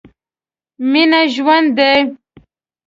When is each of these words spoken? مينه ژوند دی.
مينه 0.91 1.21
ژوند 1.33 1.67
دی. 1.77 1.99